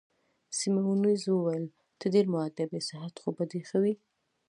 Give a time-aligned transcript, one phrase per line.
[0.57, 1.65] سیمونز وویل:
[1.99, 3.93] ته ډېر مودب يې، صحت خو به دي ښه وي؟